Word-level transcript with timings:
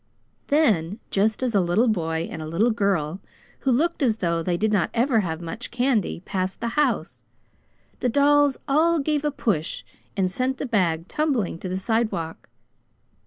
Then, 0.47 0.99
just 1.11 1.43
as 1.43 1.53
a 1.53 1.61
little 1.61 1.87
boy 1.87 2.27
and 2.31 2.41
a 2.41 2.47
little 2.47 2.71
girl, 2.71 3.21
who 3.59 3.71
looked 3.71 4.01
as 4.01 4.17
though 4.17 4.41
they 4.41 4.57
did 4.57 4.73
not 4.73 4.89
ever 4.95 5.19
have 5.19 5.41
much 5.41 5.69
candy, 5.69 6.21
passed 6.25 6.59
the 6.59 6.69
house, 6.69 7.23
the 7.99 8.09
dolls 8.09 8.57
all 8.67 8.97
gave 8.97 9.23
a 9.23 9.29
push 9.29 9.83
and 10.17 10.31
sent 10.31 10.57
the 10.57 10.65
bag 10.65 11.07
tumbling 11.07 11.59
to 11.59 11.69
the 11.69 11.77
sidewalk. 11.77 12.49